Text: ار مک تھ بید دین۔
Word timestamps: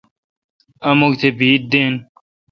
ار 0.87 0.93
مک 0.99 1.13
تھ 1.19 1.27
بید 1.37 1.61
دین۔ 1.71 1.93